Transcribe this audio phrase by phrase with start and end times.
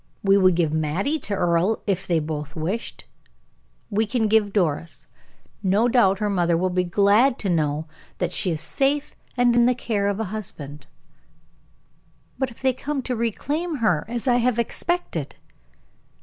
[0.23, 3.07] We would give Mattie to Earle, if they both wished it.
[3.91, 5.05] We can give Doris.
[5.61, 7.85] No doubt her mother will be glad to know
[8.17, 10.87] that she is safe in the care of a husband."
[12.39, 15.35] "But if they come to reclaim her, as I have expected?"